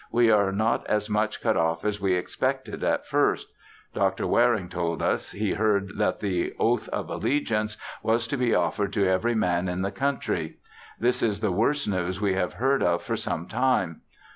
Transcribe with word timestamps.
We 0.11 0.31
are 0.31 0.51
not 0.51 0.83
as 0.87 1.11
much 1.11 1.43
cut 1.43 1.55
off 1.55 1.85
as 1.85 2.01
we 2.01 2.15
expected 2.15 2.83
at 2.83 3.05
first. 3.05 3.49
Dr. 3.93 4.25
Waring 4.25 4.67
told 4.67 4.99
us 4.99 5.31
he 5.31 5.51
heard 5.53 5.89
that 5.99 6.21
the 6.21 6.55
oath 6.57 6.89
of 6.89 7.11
allegiance 7.11 7.77
was 8.01 8.25
to 8.29 8.35
be 8.37 8.55
offered 8.55 8.93
to 8.93 9.07
every 9.07 9.35
man 9.35 9.69
in 9.69 9.83
the 9.83 9.91
country. 9.91 10.57
This 10.99 11.21
is 11.21 11.39
the 11.39 11.51
worst 11.51 11.87
news 11.87 12.19
we 12.19 12.33
have 12.33 12.53
heard 12.53 12.81
of 12.81 13.03
for 13.03 13.15
some 13.15 13.45
time. 13.47 14.01